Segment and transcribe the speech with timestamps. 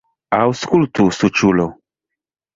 [0.37, 1.69] Aŭskultu, suĉulo!